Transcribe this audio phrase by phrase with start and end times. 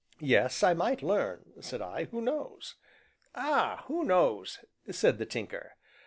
[0.19, 2.73] "Yes, I might learn," said I; "who knows?"
[3.35, 3.83] "Ah!
[3.85, 5.75] who knows?" said the Tinker.